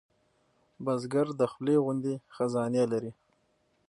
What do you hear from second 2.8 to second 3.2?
لري